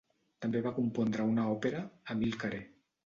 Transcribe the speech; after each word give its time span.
També 0.45 0.61
va 0.67 0.71
compondre 0.77 1.27
una 1.33 1.45
òpera, 1.57 1.83
'Amilcare'. 2.09 2.63